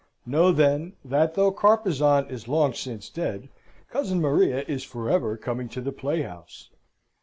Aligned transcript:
Know, 0.25 0.51
then, 0.51 0.93
that 1.05 1.35
though 1.35 1.51
Carpezan 1.51 2.27
is 2.31 2.47
long 2.47 2.73
since 2.73 3.07
dead, 3.07 3.49
cousin 3.91 4.19
Maria 4.19 4.63
is 4.67 4.83
for 4.83 5.11
ever 5.11 5.37
coming 5.37 5.69
to 5.69 5.79
the 5.79 5.91
playhouse. 5.91 6.71